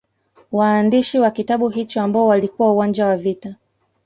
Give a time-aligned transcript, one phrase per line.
[0.51, 3.55] Waandishi wa kitabu hicho ambao walikuwa uwanja wa vita